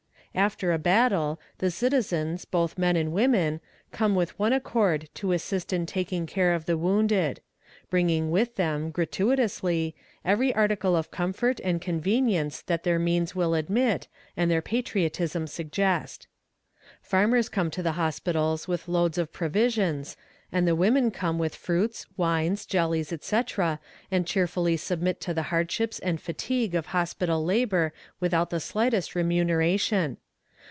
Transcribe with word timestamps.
After 0.33 0.71
a 0.71 0.77
battle, 0.79 1.41
the 1.57 1.69
citizens, 1.69 2.45
both 2.45 2.77
men 2.77 2.95
and 2.95 3.11
women, 3.11 3.59
come 3.91 4.15
with 4.15 4.39
one 4.39 4.53
accord 4.53 5.09
to 5.15 5.33
assist 5.33 5.73
in 5.73 5.85
taking 5.85 6.25
care 6.25 6.53
of 6.53 6.63
the 6.67 6.77
wounded; 6.77 7.41
bringing 7.89 8.31
with 8.31 8.55
them, 8.55 8.91
gratuitously, 8.91 9.93
every 10.23 10.55
article 10.55 10.95
of 10.95 11.11
comfort 11.11 11.59
and 11.65 11.81
convenience 11.81 12.61
that 12.61 12.83
their 12.83 12.97
means 12.97 13.35
will 13.35 13.53
admit, 13.53 14.07
and 14.37 14.49
their 14.49 14.61
patriotism 14.61 15.47
suggest. 15.47 16.27
Farmers 17.01 17.49
come 17.49 17.69
to 17.69 17.83
the 17.83 17.91
hospitals 17.93 18.69
with 18.69 18.87
loads 18.87 19.17
of 19.17 19.33
provisions, 19.33 20.15
and 20.53 20.67
the 20.67 20.75
women 20.75 21.11
come 21.11 21.39
with 21.39 21.55
fruits, 21.55 22.05
wines, 22.17 22.65
jellies, 22.65 23.13
etc., 23.13 23.79
and 24.09 24.27
cheerfully 24.27 24.75
submit 24.75 25.21
to 25.21 25.33
the 25.33 25.43
hardships 25.43 25.97
and 25.99 26.19
fatigue 26.19 26.75
of 26.75 26.87
hospital 26.87 27.41
labor 27.45 27.93
without 28.19 28.49
the 28.49 28.59
slightest 28.59 29.15
remuneration. 29.15 30.17